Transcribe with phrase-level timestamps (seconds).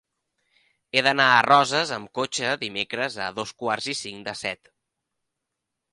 [0.97, 4.75] He d'anar a Roses amb cotxe dimecres a dos quarts i cinc de set.